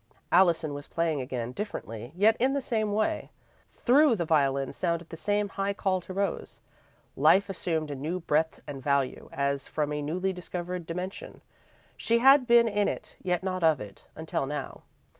[0.31, 3.29] Allison was playing again, differently, yet in the same way.
[3.75, 6.59] Through the violin sounded the same high call to Rose.
[7.15, 11.41] Life assumed a new breadth and value, as from a newly discovered dimension.
[11.97, 14.81] She had been in it, yet not of it, until now.